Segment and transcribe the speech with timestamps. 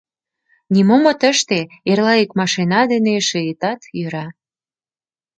[0.73, 4.27] Нимом от ыште— эрла ик машина дене шийытат, йӧра.